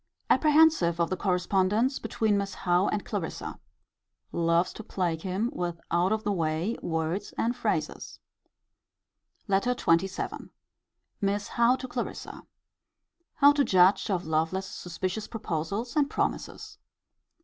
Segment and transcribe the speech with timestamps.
[0.31, 3.59] Apprehensive of the correspondence between Miss Howe and Clarissa.
[4.31, 8.17] Loves to plague him with out of the way words and phrases.
[9.47, 10.49] LETTER XXVII.
[11.21, 12.47] Miss Howe to Clarissa.
[13.35, 16.79] How to judge of Lovelace's suspicious proposals and promises.